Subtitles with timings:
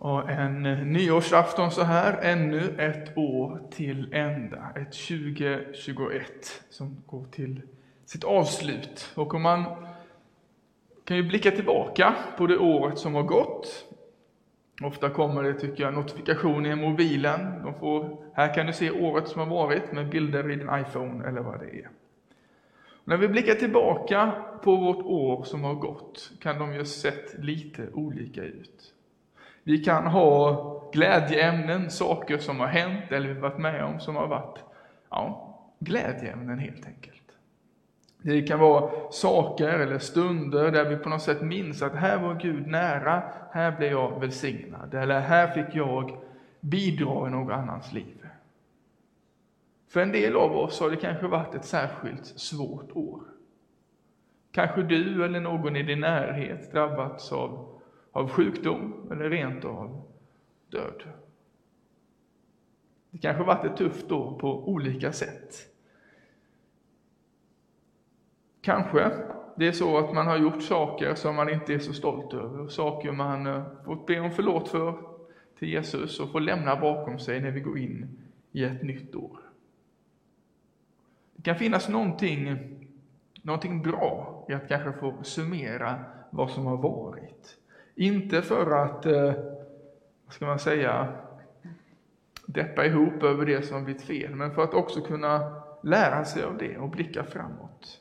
[0.00, 0.62] Och en
[0.92, 4.72] nyårsafton så här, ännu ett år till ända.
[4.76, 7.60] Ett 2021 som går till
[8.04, 9.12] sitt avslut.
[9.14, 9.64] Och om man
[11.04, 13.84] kan ju blicka tillbaka på det året som har gått.
[14.82, 17.62] Ofta kommer det, tycker jag, notifikationer i mobilen.
[17.62, 21.28] De får, här kan du se året som har varit med bilder i din iPhone
[21.28, 21.90] eller vad det är.
[23.04, 24.32] När vi blickar tillbaka
[24.62, 28.94] på vårt år som har gått kan de ju sett lite olika ut.
[29.70, 34.26] Vi kan ha glädjeämnen, saker som har hänt eller vi varit med om som har
[34.26, 34.58] varit
[35.10, 37.22] ja, glädjeämnen helt enkelt.
[38.22, 42.34] Det kan vara saker eller stunder där vi på något sätt minns att här var
[42.34, 46.18] Gud nära, här blev jag välsignad, eller här fick jag
[46.60, 48.26] bidra i någon annans liv.
[49.88, 53.20] För en del av oss har det kanske varit ett särskilt svårt år.
[54.52, 57.69] Kanske du eller någon i din närhet drabbats av,
[58.12, 60.02] av sjukdom eller rent av
[60.68, 61.02] död.
[63.10, 65.66] Det kanske varit ett tufft år på olika sätt.
[68.60, 69.10] Kanske
[69.56, 72.68] det är så att man har gjort saker som man inte är så stolt över,
[72.68, 74.98] saker man eh, fått be om förlåt för
[75.58, 78.18] till Jesus och får lämna bakom sig när vi går in
[78.52, 79.38] i ett nytt år.
[81.36, 82.58] Det kan finnas någonting,
[83.42, 87.56] någonting bra i att kanske få summera vad som har varit.
[88.00, 89.32] Inte för att, eh,
[90.24, 91.08] vad ska man säga,
[92.46, 96.42] deppa ihop över det som har blivit fel, men för att också kunna lära sig
[96.42, 98.00] av det och blicka framåt.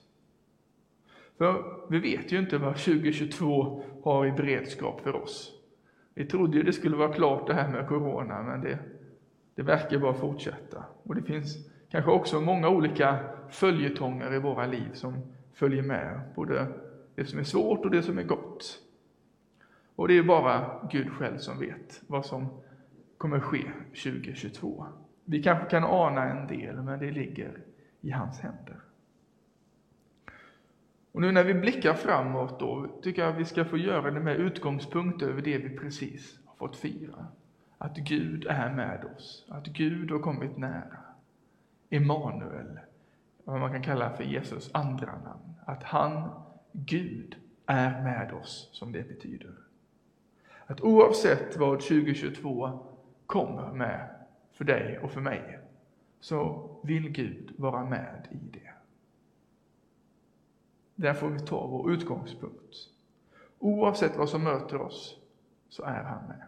[1.38, 5.52] För vi vet ju inte vad 2022 har i beredskap för oss.
[6.14, 8.80] Vi trodde ju det skulle vara klart det här med corona, men det,
[9.56, 10.84] det verkar bara fortsätta.
[11.04, 11.58] Och det finns
[11.92, 13.18] kanske också många olika
[13.50, 15.16] följetonger i våra liv som
[15.54, 16.68] följer med, både
[17.16, 18.86] det som är svårt och det som är gott.
[20.00, 22.48] Och det är bara Gud själv som vet vad som
[23.18, 24.86] kommer ske 2022.
[25.26, 27.58] Vi kanske kan ana en del, men det ligger
[28.02, 28.76] i hans händer.
[31.12, 34.20] Och nu när vi blickar framåt då, tycker jag att vi ska få göra det
[34.20, 37.28] med utgångspunkt över det vi precis har fått fira.
[37.78, 41.00] Att Gud är med oss, att Gud har kommit nära.
[41.90, 42.80] Emanuel,
[43.44, 45.54] vad man kan kalla för Jesus andra namn.
[45.66, 46.30] Att han,
[46.72, 49.69] Gud, är med oss, som det betyder.
[50.70, 52.80] Att oavsett vad 2022
[53.26, 54.10] kommer med
[54.52, 55.60] för dig och för mig,
[56.20, 58.74] så vill Gud vara med i det.
[60.96, 62.76] Där får vi ta vår utgångspunkt.
[63.60, 65.20] Oavsett vad som möter oss,
[65.70, 66.46] så är han med.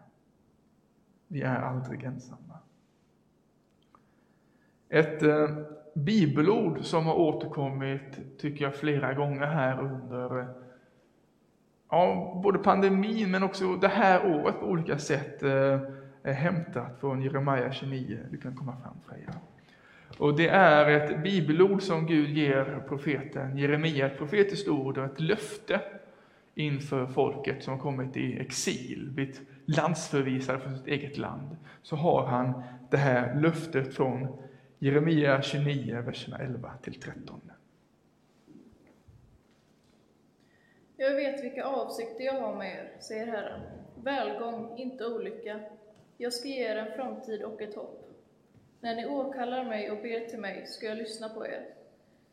[1.28, 2.60] Vi är aldrig ensamma.
[4.90, 5.58] Ett eh,
[5.94, 10.46] bibelord som har återkommit, tycker jag, flera gånger här under eh,
[11.92, 15.80] ja, både pandemin men också det här året på olika sätt eh,
[16.24, 18.20] är hämtat från Jeremia 29.
[18.32, 19.34] Du kan komma fram Freja.
[20.18, 25.20] Och det är ett bibelord som Gud ger profeten Jeremia, ett profetiskt ord och ett
[25.20, 25.82] löfte
[26.56, 31.58] inför folket som kommit i exil, blivit landsförvisade från sitt eget land.
[31.82, 34.28] Så har han det här löftet från
[34.80, 37.42] Jeremia 29, verserna 11 till 13.
[41.02, 43.62] Jag vet vilka avsikter jag har med er, säger Herren.
[44.04, 45.60] Välgång, inte olycka.
[46.18, 48.10] Jag ska ge er en framtid och ett hopp.
[48.80, 51.66] När ni åkallar mig och ber till mig ska jag lyssna på er.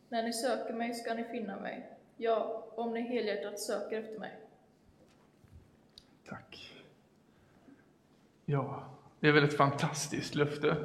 [0.09, 1.89] När ni söker mig ska ni finna mig.
[2.17, 4.33] Ja, om ni helhjärtat söker efter mig.
[6.29, 6.75] Tack.
[8.45, 8.85] Ja,
[9.21, 10.77] det är väl ett fantastiskt löfte.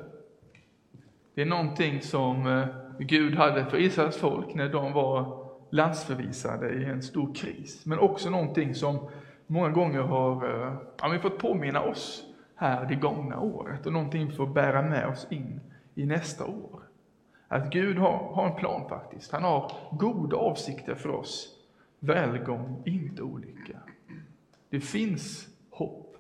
[1.34, 2.68] Det är någonting som eh,
[3.00, 5.43] Gud hade för Israels folk när de var
[5.74, 7.86] landsförvisade i en stor kris.
[7.86, 9.10] Men också någonting som
[9.48, 12.24] många gånger har eh, ja, vi fått påminna oss
[12.56, 15.60] här det gångna året och någonting vi får bära med oss in
[15.96, 16.84] i nästa år.
[17.48, 19.32] Att Gud har, har en plan faktiskt.
[19.32, 21.56] Han har goda avsikter för oss.
[22.00, 23.78] Välgång, inte olycka.
[24.70, 26.18] Det finns hopp.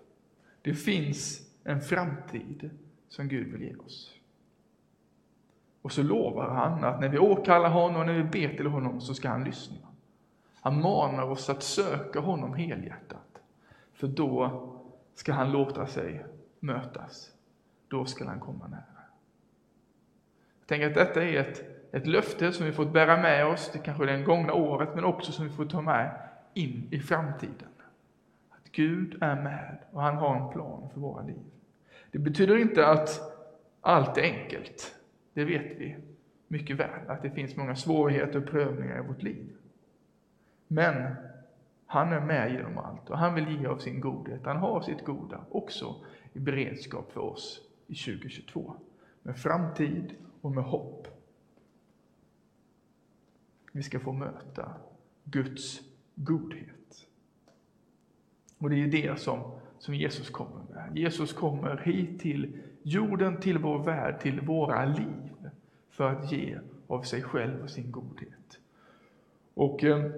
[0.61, 2.69] Det finns en framtid
[3.09, 4.13] som Gud vill ge oss.
[5.83, 9.01] Och så lovar han att när vi åkallar honom och när vi ber till honom
[9.01, 9.77] så ska han lyssna.
[10.61, 13.41] Han manar oss att söka honom helhjärtat.
[13.93, 14.61] För då
[15.15, 16.25] ska han låta sig
[16.59, 17.31] mötas.
[17.87, 18.83] Då ska han komma nära.
[20.59, 21.63] Jag tänker att detta är ett,
[21.93, 25.31] ett löfte som vi fått bära med oss, det kanske det gångna året, men också
[25.31, 26.19] som vi får ta med
[26.53, 27.69] in i framtiden.
[28.49, 31.43] Att Gud är med och han har en plan för våra liv.
[32.11, 33.21] Det betyder inte att
[33.81, 34.95] allt är enkelt.
[35.33, 35.95] Det vet vi
[36.47, 39.55] mycket väl, att det finns många svårigheter och prövningar i vårt liv.
[40.67, 41.15] Men
[41.93, 44.41] Han är med genom allt och han vill ge av sin godhet.
[44.45, 45.95] Han har sitt goda också
[46.33, 48.75] i beredskap för oss i 2022.
[49.21, 51.07] Med framtid och med hopp.
[53.71, 54.75] Vi ska få möta
[55.23, 55.81] Guds
[56.15, 57.07] godhet.
[58.57, 60.97] Och det är det som, som Jesus kommer med.
[60.97, 65.49] Jesus kommer hit till jorden, till vår värld, till våra liv
[65.89, 66.57] för att ge
[66.87, 68.59] av sig själv och sin godhet.
[69.53, 70.11] Och eh,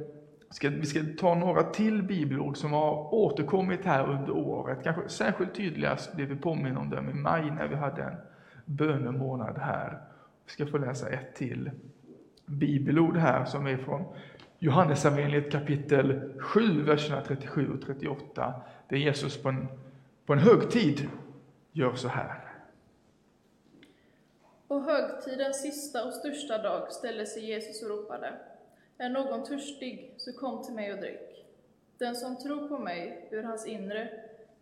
[0.50, 4.80] ska, vi ska ta några till bibelord som har återkommit här under året.
[4.84, 8.16] Kanske särskilt tydligast blev vi påminna om dem i maj när vi hade en
[8.66, 10.02] bönemånad här.
[10.46, 11.72] Vi ska få läsa ett till
[12.46, 14.06] bibelord här som är från
[14.60, 18.54] Johannesevangeliet kapitel 7, verserna 37 och 38.
[18.90, 19.68] Där Jesus på en,
[20.26, 21.10] på en högtid
[21.72, 22.44] gör så här.
[24.68, 28.34] På högtidens sista och största dag ställde sig Jesus och ropade.
[28.98, 31.46] Är någon törstig, så kom till mig och drick.
[31.98, 34.10] Den som tror på mig, ur hans inre,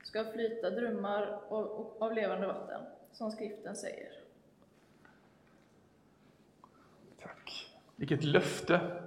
[0.03, 4.11] ska flyta drömmar av, av levande vatten, som skriften säger.
[7.21, 7.73] Tack.
[7.95, 9.01] Vilket löfte!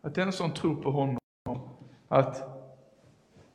[0.00, 1.18] Att den som tror på honom,
[2.08, 2.42] att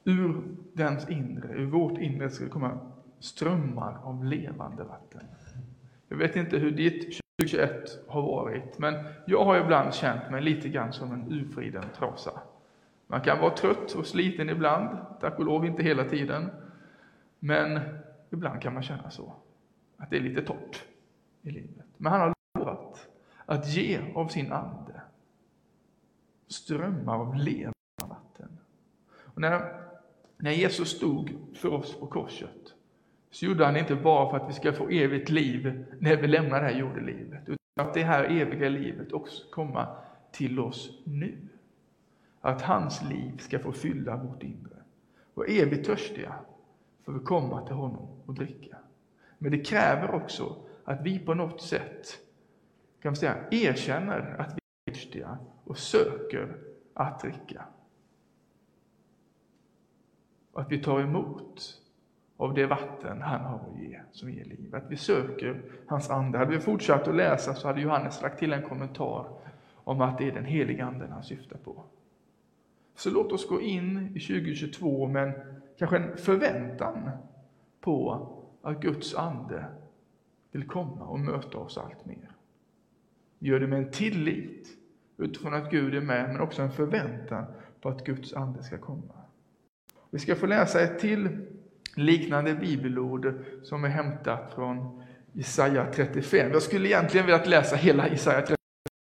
[0.03, 2.79] ur dens inre, ur vårt inre ska komma
[3.19, 5.21] strömmar av levande vatten.
[6.11, 10.69] Jag vet inte hur ditt 2021 har varit, men jag har ibland känt mig lite
[10.69, 12.41] grann som en urvriden trasa.
[13.07, 16.49] Man kan vara trött och sliten ibland, tack och lov inte hela tiden.
[17.39, 17.79] Men
[18.29, 19.33] ibland kan man känna så,
[19.97, 20.83] att det är lite torrt
[21.41, 21.85] i livet.
[21.97, 23.07] Men han har lovat
[23.45, 25.01] att ge av sin ande
[26.47, 28.57] strömmar av levande vatten.
[29.13, 29.81] Och när,
[30.37, 32.75] när Jesus stod för oss på korset
[33.31, 36.61] så gjorde han inte bara för att vi ska få evigt liv när vi lämnar
[36.61, 39.87] det här jordelivet, utan att det här eviga livet också komma
[40.31, 41.37] till oss nu.
[42.41, 44.75] Att hans liv ska få fylla vårt inre.
[45.33, 46.35] Och är vi törstiga
[47.05, 48.77] får vi komma till honom och dricka.
[49.37, 52.19] Men det kräver också att vi på något sätt
[53.01, 56.57] kan vi säga, erkänner att vi är törstiga och söker
[56.93, 57.65] att dricka.
[60.51, 61.80] Och att vi tar emot
[62.41, 64.75] av det vatten han har att ge, som ger liv.
[64.75, 66.37] Att vi söker hans ande.
[66.37, 69.25] Hade vi fortsatt att läsa så hade Johannes lagt till en kommentar
[69.75, 71.83] om att det är den heliga anden han syftar på.
[72.95, 75.33] Så låt oss gå in i 2022 med en,
[75.77, 77.09] kanske en förväntan
[77.81, 78.27] på
[78.61, 79.65] att Guds ande
[80.51, 82.31] vill komma och möta oss allt mer.
[83.39, 84.67] Vi gör det med en tillit
[85.17, 87.45] utifrån att Gud är med, men också en förväntan
[87.81, 89.13] på att Guds ande ska komma.
[90.09, 91.47] Vi ska få läsa ett till
[91.95, 93.33] liknande bibelord
[93.63, 95.03] som är hämtat från
[95.33, 96.51] Jesaja 35.
[96.51, 98.41] Jag skulle egentligen velat läsa hela Jesaja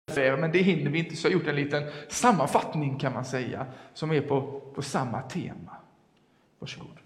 [0.06, 3.24] 35, men det hinner vi inte, så jag har gjort en liten sammanfattning kan man
[3.24, 5.76] säga, som är på, på samma tema.
[6.58, 6.98] Varsågod.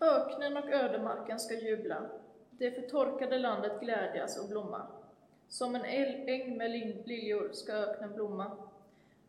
[0.00, 2.02] Öknen och ödemarken ska jubla,
[2.50, 4.86] det förtorkade landet glädjas och blomma.
[5.48, 8.56] Som en äng med liljor ska öknen blomma.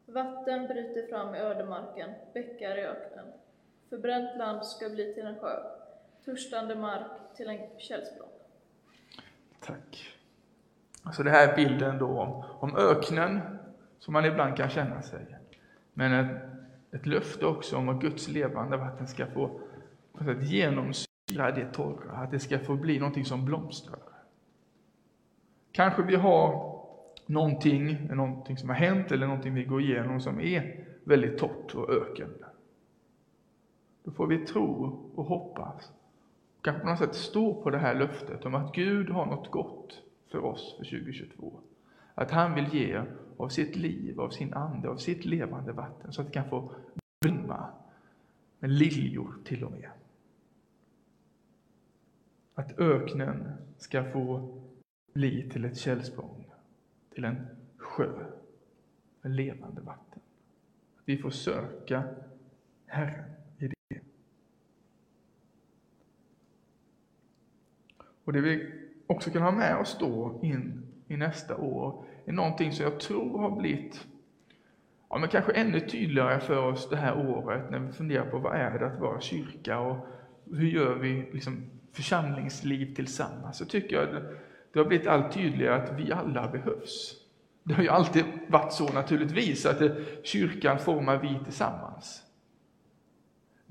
[0.05, 3.25] Vatten bryter fram i ödemarken, bäckar i öknen.
[3.89, 5.59] Förbränt land ska bli till en sjö,
[6.25, 8.29] törstande mark till en källsprång.
[9.59, 10.15] Tack.
[11.13, 13.39] Så det här är bilden då om, om öknen,
[13.99, 15.25] som man ibland kan känna sig.
[15.93, 16.41] Men ett,
[16.91, 19.59] ett löfte också om att Guds levande vatten ska få
[20.13, 23.99] att genomsyra det torra, att det ska få bli någonting som blomstrar.
[25.71, 26.79] Kanske vi har
[27.25, 31.89] någonting, någonting som har hänt eller någonting vi går igenom som är väldigt torrt och
[31.93, 32.29] öken.
[34.09, 35.91] Då får vi tro och hoppas.
[36.61, 40.01] Kanske på något sätt stå på det här löftet om att Gud har något gott
[40.31, 41.59] för oss för 2022.
[42.15, 43.03] Att han vill ge
[43.37, 46.71] av sitt liv, av sin ande, av sitt levande vatten så att det kan få
[47.21, 47.67] blomma
[48.59, 49.89] med liljor till och med.
[52.53, 54.57] Att öknen ska få
[55.13, 56.47] bli till ett källsprång,
[57.13, 57.47] till en
[57.77, 58.25] sjö
[59.21, 60.21] med levande vatten.
[60.97, 62.03] Att vi får söka
[62.85, 63.38] Herren
[68.29, 68.71] Och det vi
[69.07, 73.39] också kan ha med oss då in i nästa år är någonting som jag tror
[73.39, 74.07] har blivit
[75.09, 78.55] ja, men kanske ännu tydligare för oss det här året när vi funderar på vad
[78.55, 80.07] är det att vara kyrka och
[80.51, 83.57] hur gör vi liksom församlingsliv tillsammans.
[83.57, 84.35] Så tycker jag det,
[84.73, 87.15] det har blivit allt tydligare att vi alla behövs.
[87.63, 92.23] Det har ju alltid varit så naturligtvis att det, kyrkan formar vi tillsammans.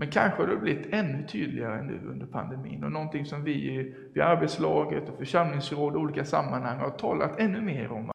[0.01, 4.23] Men kanske har det blivit ännu tydligare nu under pandemin och någonting som vi vid
[4.23, 8.11] arbetslaget och församlingsråd och olika sammanhang har talat ännu mer om.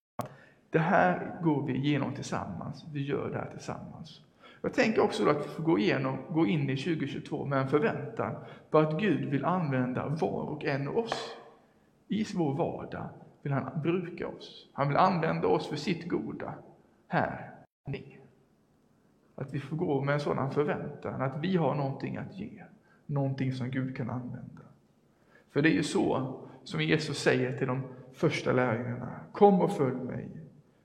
[0.70, 2.86] det här går vi igenom tillsammans.
[2.94, 4.22] Vi gör det här tillsammans.
[4.62, 8.36] Jag tänker också att vi får gå, igenom, gå in i 2022 med en förväntan
[8.70, 11.38] på att Gud vill använda var och en av oss.
[12.08, 13.10] I vår vardag
[13.42, 14.70] vill han bruka oss.
[14.74, 16.54] Han vill använda oss för sitt goda
[17.08, 17.54] här.
[19.44, 22.64] Att vi får gå med en sådan förväntan att vi har någonting att ge,
[23.06, 24.62] någonting som Gud kan använda.
[25.52, 27.82] För det är ju så som Jesus säger till de
[28.14, 29.20] första lärjungarna.
[29.32, 30.30] Kom och följ mig,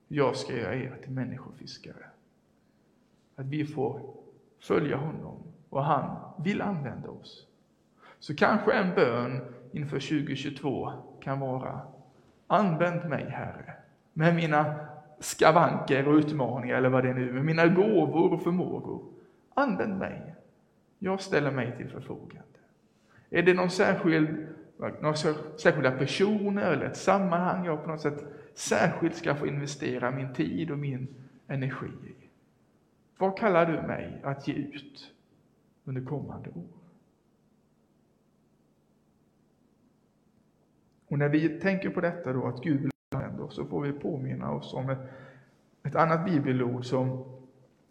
[0.09, 2.07] jag ska göra er till människofiskare.
[3.37, 4.15] Att vi får
[4.61, 7.47] följa honom och han vill använda oss.
[8.19, 9.41] Så kanske en bön
[9.73, 11.81] inför 2022 kan vara
[12.50, 13.75] Använd mig, Herre,
[14.12, 14.88] med mina
[15.21, 19.03] skavanker och utmaningar, eller vad det är nu med mina gåvor och förmågor.
[19.55, 20.35] Använd mig.
[20.99, 22.45] Jag ställer mig till förfogande.
[23.31, 24.47] Är det någon särskild,
[25.01, 30.35] några särskilda personer eller ett sammanhang jag på något sätt särskilt ska få investera min
[30.35, 31.09] tid och min
[31.47, 32.15] energi i?
[33.19, 35.13] Vad kallar du mig att ge ut
[35.85, 36.79] under kommande år?
[41.09, 44.75] Och när vi tänker på detta då, att Gud oss, så får vi påminna oss
[44.75, 44.99] om ett,
[45.83, 47.25] ett annat bibelord som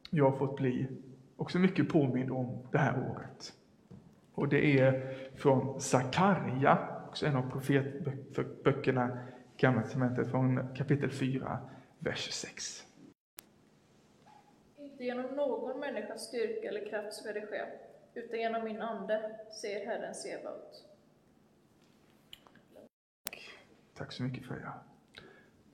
[0.10, 0.88] jag har fått bli
[1.38, 3.54] också mycket påmind om det här året.
[4.34, 11.60] Och det är från Sakarja, också en av profetböckerna i Gamla testamentet, från kapitel 4,
[12.00, 12.84] vers 6.
[14.78, 17.62] Inte genom någon människas styrka eller kraft ska det ske,
[18.14, 20.86] utan genom min ande, säger Herren Sebaot.
[23.94, 24.74] Tack så mycket Freja.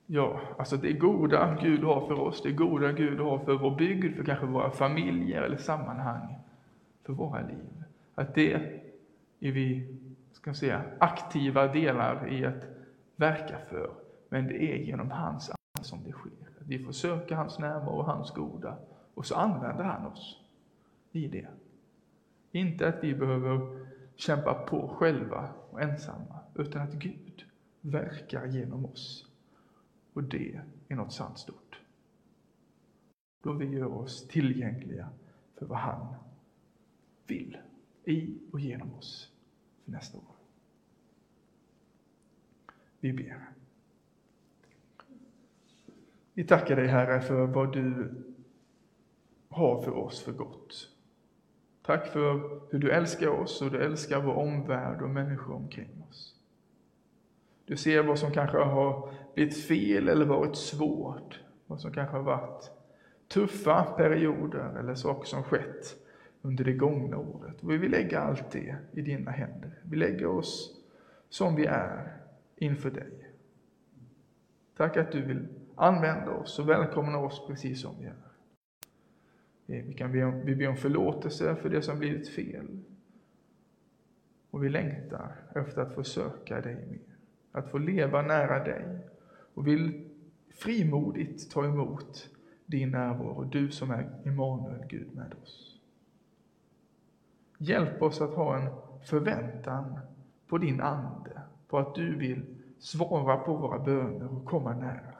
[0.06, 4.16] Ja, alltså det goda Gud har för oss, det goda Gud har för vår bygd,
[4.16, 6.36] för kanske våra familjer eller sammanhang,
[7.06, 7.84] för våra liv.
[8.16, 8.54] Att det
[9.40, 9.98] är vi,
[10.32, 12.66] ska säga, aktiva delar i att
[13.16, 13.92] verka för.
[14.30, 16.32] Men det är genom hans ande som det sker.
[16.60, 18.78] Vi får söka hans närvaro och hans goda
[19.14, 20.40] och så använder han oss
[21.12, 21.48] i det.
[22.52, 27.44] Inte att vi behöver kämpa på själva och ensamma, utan att Gud
[27.82, 29.33] verkar genom oss.
[30.14, 31.80] Och det är något sant stort.
[33.44, 35.10] Då vi gör oss tillgängliga
[35.56, 36.16] för vad han
[37.28, 37.58] vill
[38.04, 39.32] i och genom oss
[39.84, 40.36] för nästa år.
[43.00, 43.50] Vi ber.
[46.34, 48.16] Vi tackar dig Herre för vad du
[49.50, 50.90] har för oss för gott.
[51.82, 56.36] Tack för hur du älskar oss och du älskar vår omvärld och människor omkring oss.
[57.66, 62.24] Du ser vad som kanske har blivit fel eller varit svårt, vad som kanske har
[62.24, 62.72] varit
[63.28, 65.96] tuffa perioder eller saker som skett
[66.42, 67.64] under det gångna året.
[67.64, 69.80] Och vi vill lägga allt det i dina händer.
[69.84, 70.82] Vi lägger oss
[71.30, 72.18] som vi är
[72.56, 73.32] inför dig.
[74.78, 78.14] Tack att du vill använda oss och välkomna oss precis som vi är.
[79.68, 82.80] Eh, vi kan be om, vi ber om förlåtelse för det som blivit fel.
[84.52, 87.14] Och vi längtar efter att få söka dig mer
[87.54, 89.00] att få leva nära dig
[89.54, 90.10] och vill
[90.50, 92.30] frimodigt ta emot
[92.66, 95.80] din närvaro, du som är Immanuel, Gud med oss.
[97.58, 98.70] Hjälp oss att ha en
[99.06, 100.00] förväntan
[100.48, 102.46] på din Ande, på att du vill
[102.80, 105.14] svara på våra böner och komma nära.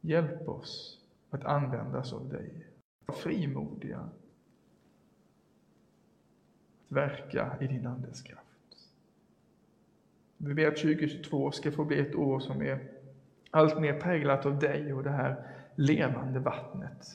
[0.00, 1.00] Hjälp oss
[1.30, 2.66] att användas av dig,
[3.08, 4.12] frimodiga att
[6.88, 8.49] verka i din Andes kraft.
[10.42, 12.90] Vi ber att 2022 ska få bli ett år som är
[13.50, 17.06] allt mer präglat av dig och det här levande vattnet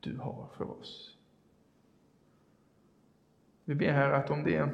[0.00, 1.16] du har för oss.
[3.64, 4.70] Vi ber här att om det är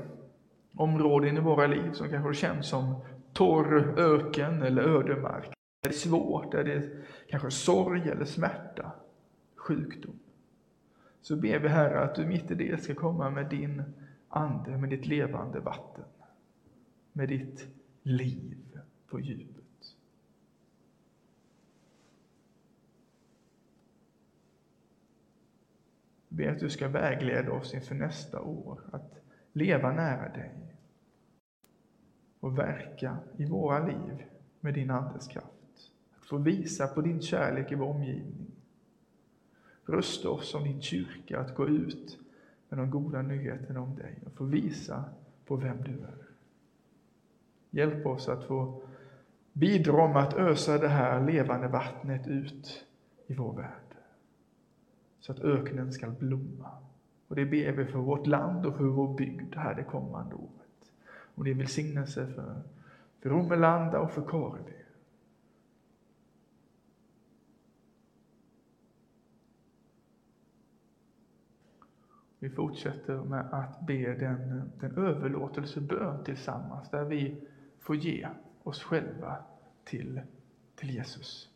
[0.75, 2.95] områden i våra liv som kanske känns som
[3.33, 8.93] torr öken eller ödemark, där det är svårt, där det är kanske sorg eller smärta,
[9.57, 10.19] sjukdom,
[11.23, 13.83] så ber vi här att du mitt i det ska komma med din
[14.29, 16.05] Ande, med ditt levande vatten,
[17.17, 17.69] med ditt
[18.03, 19.97] liv på djupet.
[26.29, 30.75] Jag ber att du ska vägleda oss inför nästa år, att leva nära dig
[32.41, 34.25] och verka i våra liv
[34.61, 35.93] med din Andes kraft.
[36.19, 38.47] Att få visa på din kärlek i vår omgivning.
[39.85, 42.19] Rusta oss som din kyrka att gå ut
[42.69, 45.05] med de goda nyheterna om dig och få visa
[45.45, 46.24] på vem du är.
[47.75, 48.83] Hjälp oss att få
[49.53, 52.87] bidra med att ösa det här levande vattnet ut
[53.27, 53.97] i vår värld.
[55.21, 56.71] Så att öknen ska blomma.
[57.29, 60.93] Och det ber vi för vårt land och för vår bygd här det kommande året.
[61.35, 62.63] Och det är välsignelse för,
[63.23, 64.73] för Romelanda och för Kareby.
[72.39, 77.49] Vi fortsätter med att be den, den överlåtelsebön tillsammans, där vi
[77.85, 78.29] får ge
[78.63, 79.37] oss själva
[79.85, 80.21] till,
[80.77, 81.49] till Jesus.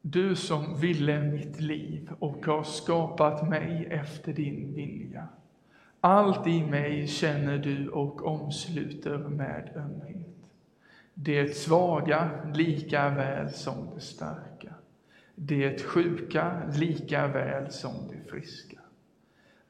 [0.00, 5.28] Du som ville mitt liv och har skapat mig efter din vilja.
[6.00, 10.26] Allt i mig känner du och omsluter med ömhet.
[11.14, 14.74] Det svaga lika väl som det starka.
[15.34, 18.81] Det sjuka lika väl som det friska.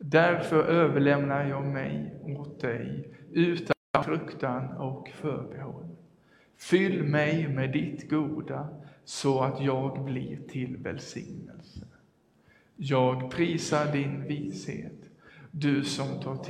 [0.04, 5.88] Därför överlämnar jag mig åt dig utan fruktan och förbehåll.
[6.58, 8.68] Fyll mig med ditt goda
[9.04, 11.86] så att jag blir till välsignelse.
[12.76, 15.10] Jag prisar din vishet,
[15.50, 16.44] du som tar till